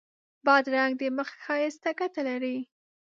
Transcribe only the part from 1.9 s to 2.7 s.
ګټه لري.